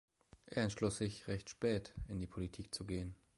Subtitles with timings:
[0.47, 3.13] Er entschloss sich recht spät in die Politik zu gehen.